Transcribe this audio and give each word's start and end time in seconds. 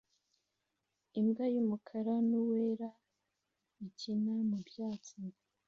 Imbwa 1.19 1.45
yumukara 1.53 2.13
nuwera 2.27 2.89
ikina 3.87 4.31
mubyatsi 4.49 5.17